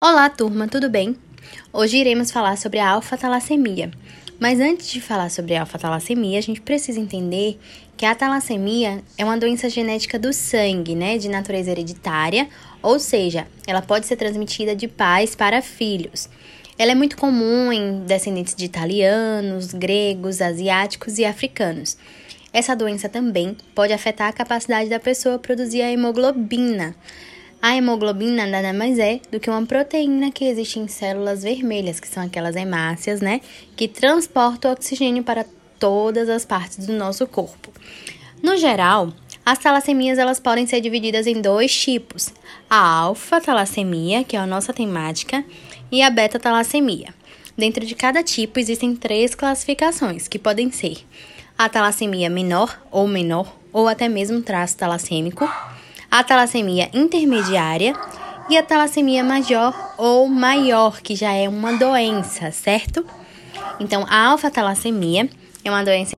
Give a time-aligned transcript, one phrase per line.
[0.00, 1.16] Olá, turma, tudo bem?
[1.72, 3.90] Hoje iremos falar sobre a alfa-talassemia.
[4.38, 7.58] Mas antes de falar sobre a alfa-talassemia, a gente precisa entender
[7.96, 12.48] que a talassemia é uma doença genética do sangue, né, de natureza hereditária,
[12.80, 16.28] ou seja, ela pode ser transmitida de pais para filhos.
[16.78, 21.98] Ela é muito comum em descendentes de italianos, gregos, asiáticos e africanos.
[22.52, 26.94] Essa doença também pode afetar a capacidade da pessoa produzir a hemoglobina.
[27.60, 32.06] A hemoglobina nada mais é do que uma proteína que existe em células vermelhas, que
[32.06, 33.40] são aquelas hemácias, né,
[33.76, 35.44] que transportam oxigênio para
[35.76, 37.72] todas as partes do nosso corpo.
[38.40, 39.12] No geral,
[39.44, 42.32] as talassemias elas podem ser divididas em dois tipos:
[42.70, 45.44] a alfa-talassemia, que é a nossa temática,
[45.90, 47.12] e a beta-talassemia.
[47.56, 50.98] Dentro de cada tipo existem três classificações, que podem ser
[51.58, 55.48] a talassemia menor ou menor, ou até mesmo traço talassêmico
[56.10, 57.94] a talassemia intermediária
[58.48, 63.04] e a talassemia maior ou maior, que já é uma doença, certo?
[63.78, 65.28] Então, a alfa-talassemia
[65.64, 66.12] é uma doença